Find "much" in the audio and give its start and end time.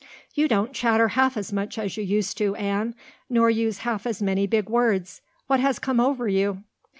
1.53-1.77